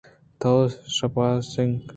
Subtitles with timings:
[0.39, 1.81] توئے شپانک